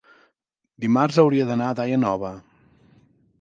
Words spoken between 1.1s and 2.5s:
hauria d'anar a Daia Nova.